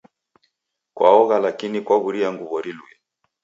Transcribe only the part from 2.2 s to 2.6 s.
nguw'o